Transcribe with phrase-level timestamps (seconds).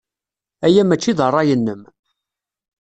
[0.65, 1.81] Aya maci d ṛṛay-nnem.